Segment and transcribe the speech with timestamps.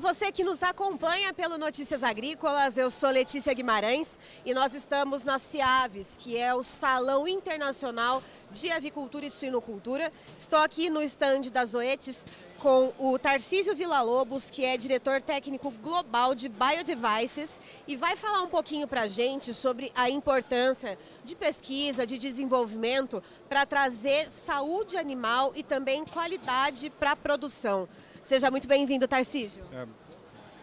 [0.00, 2.78] Olá, você que nos acompanha pelo Notícias Agrícolas.
[2.78, 4.16] Eu sou Letícia Guimarães
[4.46, 10.12] e nós estamos na Ciaves, que é o Salão Internacional de Avicultura e Suinocultura.
[10.38, 12.24] Estou aqui no estande das Zoetes
[12.60, 18.48] com o Tarcísio Villa-Lobos, que é diretor técnico global de Biodevices, e vai falar um
[18.48, 25.52] pouquinho para a gente sobre a importância de pesquisa, de desenvolvimento para trazer saúde animal
[25.56, 27.88] e também qualidade para a produção.
[28.22, 29.64] Seja muito bem-vindo, Tarcísio.
[29.72, 29.86] É,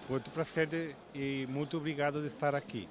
[0.10, 2.88] muito prazer e muito obrigado de estar aqui.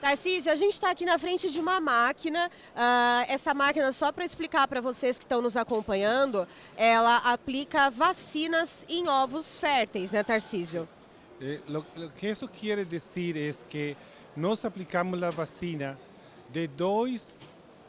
[0.00, 2.50] Tarcísio, a gente está aqui na frente de uma máquina.
[2.74, 8.84] Uh, essa máquina, só para explicar para vocês que estão nos acompanhando, ela aplica vacinas
[8.88, 10.88] em ovos férteis, né, Tarcísio?
[11.40, 13.96] Eh, lo, lo, que isso quer dizer é que
[14.34, 15.98] nós aplicamos a vacina
[16.48, 17.26] de dois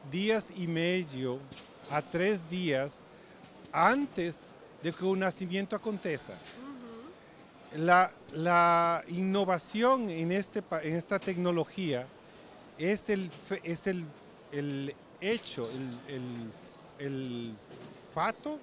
[0.10, 1.42] dias e meio
[1.90, 3.10] a três dias
[3.74, 4.52] antes
[4.82, 6.34] de que un nacimiento acontezca.
[7.78, 12.08] la, la, innovación en, este, en esta tecnología
[12.78, 13.30] es el,
[13.64, 14.06] es el,
[14.52, 15.70] el hecho,
[16.08, 16.52] el,
[17.00, 17.54] el
[18.14, 18.60] fato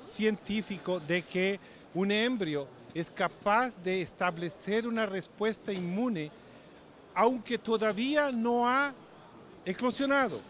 [0.00, 1.58] científico de que
[1.94, 6.30] un embrio es capaz de establecer una respuesta inmune
[7.14, 8.92] aunque todavía no ha
[9.64, 10.40] eclosionado.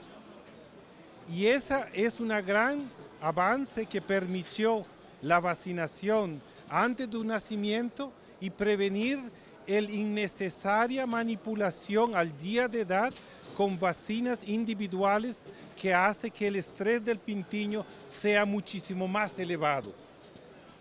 [1.30, 2.88] Y esa es un gran
[3.20, 4.84] avance que permitió
[5.22, 9.18] la vacunación antes de un nacimiento y prevenir
[9.66, 13.12] el innecesaria manipulación al día de edad
[13.56, 15.42] con vacinas individuales
[15.80, 19.94] que hace que el estrés del pintinho sea muchísimo más elevado.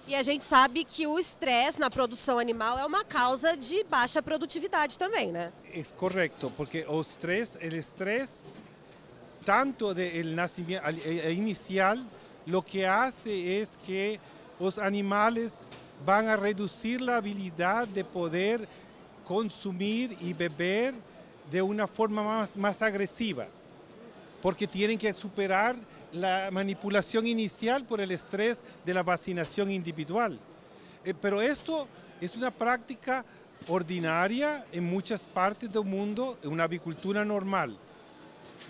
[0.07, 4.21] E a gente sabe que o estresse na produção animal é uma causa de baixa
[4.21, 5.53] produtividade também, né?
[5.71, 8.49] É correto, porque o estresse, o estresse
[9.45, 10.89] tanto del nacimiento
[11.29, 11.99] inicial
[12.45, 14.19] lo que hace es que
[14.59, 15.65] los animales
[16.05, 18.67] van a reducir la habilidad de poder
[19.25, 20.93] consumir y beber
[21.51, 23.47] de una forma más, agresiva,
[24.41, 25.75] porque tienen que superar
[26.11, 30.39] la manipulación inicial por el estrés de la vacunación individual.
[31.03, 31.87] Eh, pero esto
[32.19, 33.23] es una práctica
[33.67, 37.77] ordinaria en muchas partes del mundo, en una avicultura normal.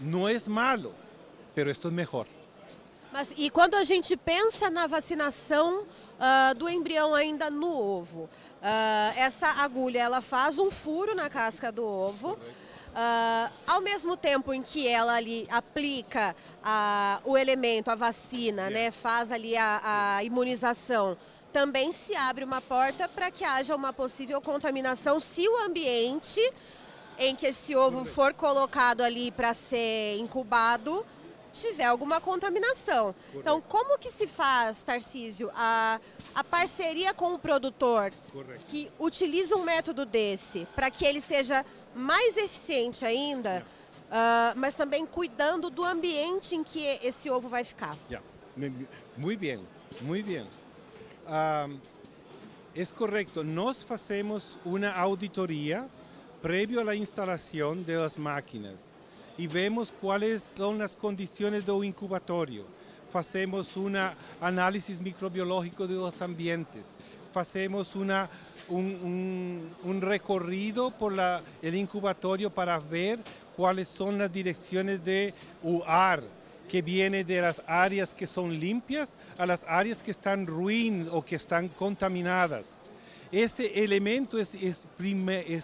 [0.02, 0.92] No es malo,
[1.56, 2.41] pero esto es mejor.
[3.12, 8.30] Mas e quando a gente pensa na vacinação uh, do embrião ainda no ovo, uh,
[9.18, 12.34] essa agulha ela faz um furo na casca do ovo.
[12.34, 18.92] Uh, ao mesmo tempo em que ela ali aplica a, o elemento, a vacina, né,
[18.92, 21.18] faz ali a, a imunização,
[21.54, 26.42] também se abre uma porta para que haja uma possível contaminação se o ambiente
[27.18, 31.06] em que esse ovo for colocado ali para ser incubado
[31.52, 33.14] tiver alguma contaminação.
[33.14, 33.40] Correto.
[33.40, 36.00] Então, como que se faz, Tarcísio, a,
[36.34, 38.66] a parceria com o produtor Correto.
[38.68, 43.66] que utiliza um método desse para que ele seja mais eficiente ainda,
[44.08, 47.98] uh, mas também cuidando do ambiente em que esse ovo vai ficar?
[48.10, 48.26] Yeah.
[49.18, 49.66] Muito bem,
[50.02, 50.44] muito bem.
[50.44, 51.80] Uh,
[52.74, 55.90] é correto, nós fazemos uma auditoria
[56.42, 58.91] prévio à instalação das máquinas
[59.42, 62.64] y vemos cuáles son las condiciones un incubatorio.
[63.12, 63.98] Hacemos un
[64.40, 66.94] análisis microbiológico de los ambientes.
[67.34, 68.30] Hacemos una,
[68.70, 71.16] un, recorrido por
[71.60, 73.18] el incubatorio para ver
[73.58, 76.22] cuáles son las direcciones de UAR,
[76.70, 79.10] que viene de las áreas que son limpias
[79.40, 82.81] a las áreas que están ruin o que están contaminadas.
[83.32, 84.54] Ese elemento es,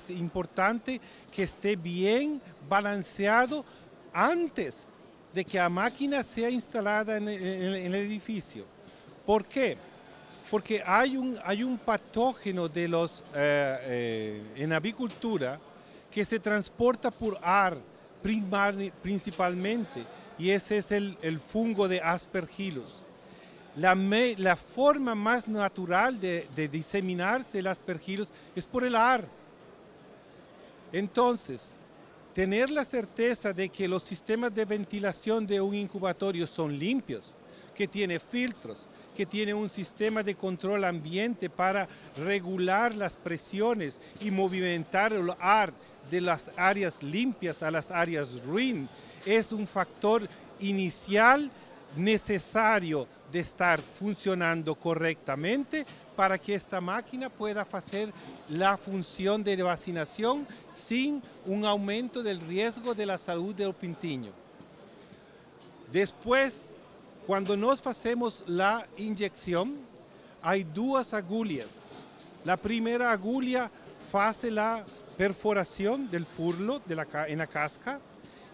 [0.10, 1.02] importante
[1.36, 3.66] que esté bien balanceado
[4.14, 4.90] antes
[5.34, 8.66] de que la máquina sea instalada en el, edificio.
[9.26, 9.78] ¿Por qué?
[10.50, 15.60] Porque hay un, hay un patógeno de los, eh, eh, en avicultura
[16.10, 17.78] que se transporta por ar
[19.02, 20.06] principalmente
[20.40, 23.07] y ese es el, el fungo de Aspergillus.
[23.78, 29.24] La, la forma más natural de, de diseminarse el aspergillus es por el ar.
[30.92, 31.62] Entonces,
[32.34, 37.34] tener la certeza de que los sistemas de ventilación de un incubatorio son limpios,
[37.76, 41.88] que tiene filtros, que tiene un sistema de control ambiente para
[42.18, 45.72] regular las presiones y movimentar el ar
[46.10, 48.90] de las áreas limpias a las áreas ruin,
[49.26, 50.28] es un factor
[50.60, 51.52] inicial
[51.98, 55.86] necesario de estar funcionando correctamente
[56.16, 58.14] para que esta máquina pueda hacer
[58.50, 64.32] la función de vacunación sin un aumento del riesgo de la salud del pintiño.
[65.92, 66.70] Después,
[67.26, 69.76] cuando nos hacemos la inyección,
[70.42, 71.78] hay dos agullas
[72.46, 73.70] La primera agulla
[74.14, 74.86] hace la
[75.18, 78.00] perforación del furlo de la, en la casca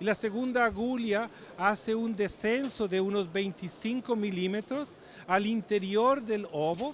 [0.04, 4.90] y la segunda agulla hace un descenso de unos 25 milímetros
[5.26, 6.94] al interior del ovo,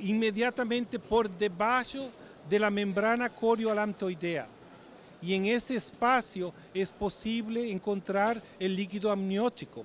[0.00, 2.10] inmediatamente por debajo
[2.50, 4.48] de la membrana corioalantoidea.
[5.22, 9.84] Y en ese espacio es posible encontrar el líquido amniótico.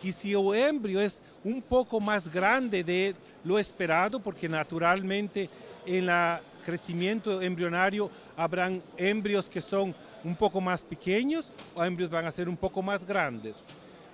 [0.00, 5.50] Y si el embryo es un poco más grande de lo esperado, porque naturalmente
[5.84, 9.92] en el crecimiento embrionario habrán embrios que son
[10.24, 13.56] un poco más pequeños o embrios van a ser un poco más grandes.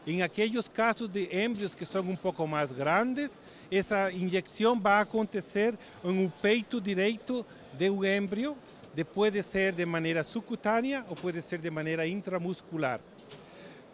[0.06, 3.38] En aquellos casos de embrios que son un poco más grandes,
[3.70, 7.46] esa inyección va a acontecer en un peito directo
[7.78, 8.54] de un embrio,
[8.94, 13.00] de, puede ser de manera subcutánea o puede ser de manera intramuscular.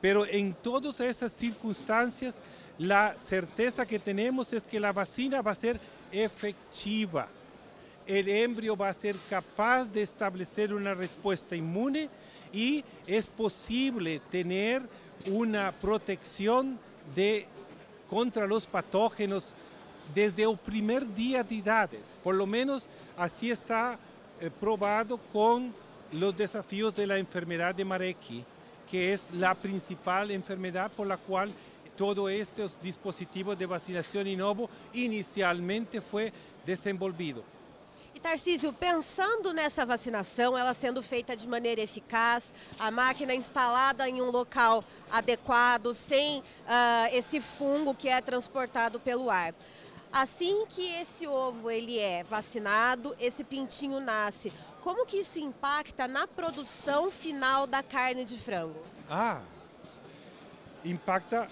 [0.01, 2.37] Pero en todas esas circunstancias,
[2.77, 5.79] la certeza que tenemos es que la vacuna va a ser
[6.11, 7.29] efectiva.
[8.07, 12.09] El embrio va a ser capaz de establecer una respuesta inmune
[12.53, 14.83] y es posible tener
[15.27, 16.79] una protección
[18.09, 19.53] contra los patógenos
[20.15, 21.91] desde el primer día de edad.
[22.25, 22.87] Por lo menos
[23.17, 23.99] así está
[24.41, 25.73] eh, probado con
[26.13, 28.45] los desafíos de la enfermedad de Mareki,
[28.91, 31.53] que es la principal enfermedad por la cual
[31.97, 36.33] todo estos dispositivos de vacunación Inovo inicialmente fue
[36.65, 37.45] desenvolvido.
[38.23, 44.31] Tarcísio, pensando nessa vacinação, ela sendo feita de maneira eficaz, a máquina instalada em um
[44.31, 46.43] local adequado, sem uh,
[47.13, 49.55] esse fungo que é transportado pelo ar.
[50.13, 54.53] Assim que esse ovo ele é vacinado, esse pintinho nasce.
[54.83, 58.81] Como que isso impacta na produção final da carne de frango?
[59.09, 59.41] Ah,
[60.85, 61.49] impacta,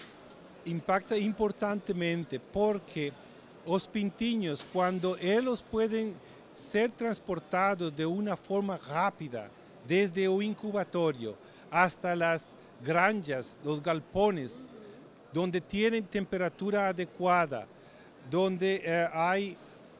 [0.65, 3.11] impacta importantemente porque
[3.65, 6.15] os pintinhos, quando eles podem
[6.53, 9.49] ser transportados de una forma rápida
[9.87, 11.35] desde el incubatorio
[11.71, 14.67] hasta las granjas, los galpones,
[15.33, 17.67] donde tienen temperatura adecuada,
[18.29, 19.57] donde eh, hay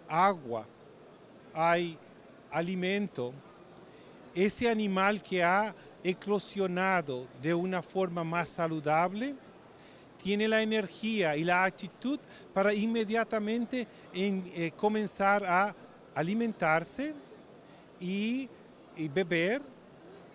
[0.07, 0.65] agua,
[1.53, 1.97] hay
[2.51, 3.33] alimento,
[4.33, 5.73] ese animal que ha
[6.03, 9.35] eclosionado de una forma más saludable,
[10.21, 12.19] tiene la energía y la actitud
[12.53, 15.75] para inmediatamente eh, comenzar a
[16.15, 17.13] alimentarse
[17.99, 18.49] y,
[19.13, 19.61] beber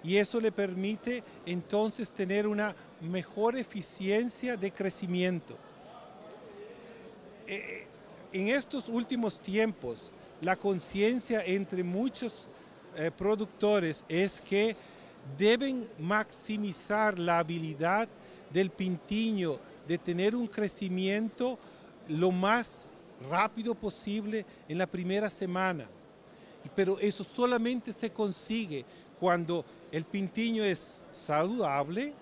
[0.02, 5.56] y eso le permite entonces tener una mejor eficiencia de crecimiento.
[7.46, 7.86] Eh,
[8.32, 10.10] en estos últimos tiempos,
[10.40, 12.48] la conciencia entre muchos
[12.96, 14.76] eh, productores es que
[15.38, 18.08] deben maximizar la habilidad
[18.50, 21.58] del pintiño de tener un crecimiento
[22.08, 22.86] lo más
[23.28, 25.86] rápido posible en la primera semana.
[26.74, 28.84] Pero eso solamente se consigue
[29.20, 32.12] cuando el pintiño es saludable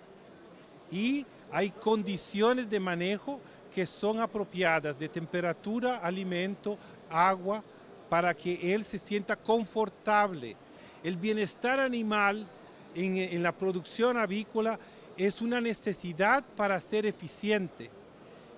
[0.90, 3.40] y hay condiciones de manejo
[3.72, 6.76] que son apropiadas de temperatura, alimento,
[7.08, 7.62] agua,
[8.08, 10.56] para que él se sienta confortable.
[11.02, 12.46] El bienestar animal
[12.94, 14.78] en, en la producción avícola
[15.16, 17.90] es una necesidad para ser eficiente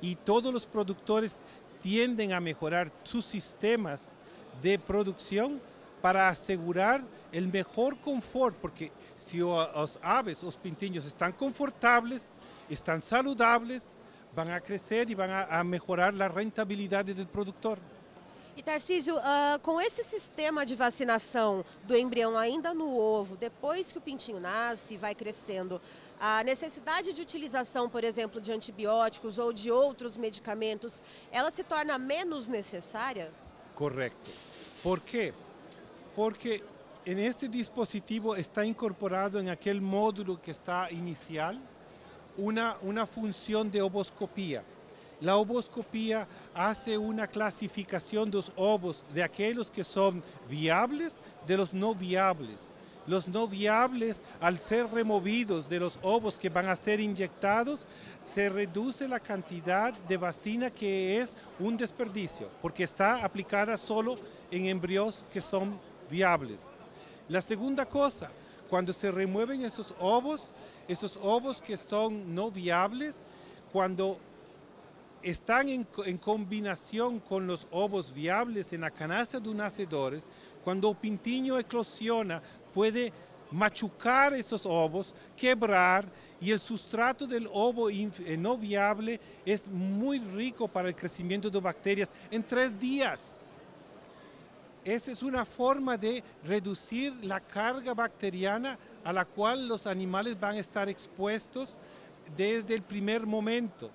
[0.00, 1.36] y todos los productores
[1.84, 4.14] tienden a mejorar sus sistemas
[4.62, 5.60] de producción
[6.00, 12.26] para asegurar el mejor confort, porque si los aves, los pintiños están confortables,
[12.70, 13.92] están saludables,
[14.34, 17.78] van a crecer y van a, mejorar la rentabilidad del productor.
[18.56, 23.98] E Tarcísio, uh, com esse sistema de vacinação do embrião ainda no ovo, depois que
[23.98, 25.80] o pintinho nasce e vai crescendo,
[26.20, 31.98] a necessidade de utilização, por exemplo, de antibióticos ou de outros medicamentos, ela se torna
[31.98, 33.32] menos necessária?
[33.74, 34.30] Correcto.
[34.84, 35.34] ¿Por qué?
[36.14, 36.62] Porque
[37.04, 41.60] en este dispositivo está incorporado en aquel módulo que está inicial
[42.36, 44.62] una, una función de ovoscopía.
[45.20, 51.16] La ovoscopía hace una clasificación de los ovos de aquellos que son viables
[51.46, 52.72] de los no viables.
[53.06, 57.86] Los no viables, al ser removidos de los ovos que van a ser inyectados,
[58.24, 64.16] se reduce la cantidad de vacina que es un desperdicio, porque está aplicada solo
[64.50, 65.78] en embrios que son
[66.10, 66.66] viables.
[67.28, 68.30] La segunda cosa,
[68.70, 70.48] cuando se remueven esos ovos,
[70.88, 73.20] esos ovos que son no viables,
[73.70, 74.18] cuando
[75.24, 75.84] están en,
[76.18, 80.22] combinación con los ovos viables en la canasta de nacedores,
[80.62, 82.42] cuando el pintiño eclosiona,
[82.74, 83.12] puede
[83.50, 86.06] machucar esos ovos, quebrar
[86.40, 91.60] y el sustrato del ovo eh, no viable es muy rico para el crecimiento de
[91.60, 93.20] bacterias en tres días.
[94.84, 100.56] esa es una forma de reducir la carga bacteriana a la cual los animales van
[100.56, 101.78] a estar expuestos
[102.36, 103.90] desde el primer momento.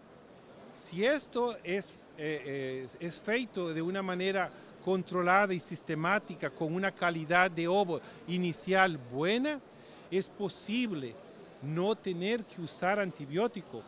[0.80, 4.50] Si esto es, eh, es, es feito de una manera
[4.84, 9.60] controlada y sistemática, con una calidad de ovo inicial buena,
[10.10, 11.14] es posible
[11.62, 13.84] no tener que usar antibiótico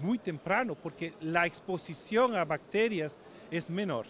[0.00, 3.20] muy temprano, porque la exposição a bactérias
[3.50, 4.06] é menor.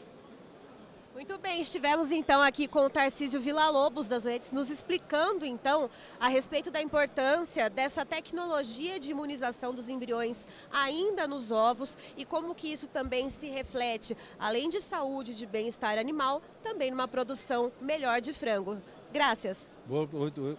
[1.12, 5.90] Muito bem, estivemos então aqui com o Tarcísio Villa-Lobos das UETs nos explicando então
[6.20, 12.54] a respeito da importância dessa tecnologia de imunização dos embriões ainda nos ovos e como
[12.54, 18.20] que isso também se reflete, além de saúde de bem-estar animal, também numa produção melhor
[18.20, 18.80] de frango.
[19.12, 19.68] Graças.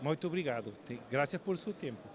[0.02, 0.74] Muito obrigado.
[1.10, 2.11] Graças por seu tempo.